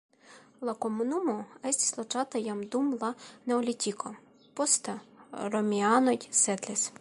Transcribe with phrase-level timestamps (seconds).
[0.67, 1.35] La komunumo
[1.71, 3.11] estis loĝata jam dum la
[3.51, 4.15] neolitiko,
[4.61, 4.97] poste
[5.59, 6.89] romianoj setlis.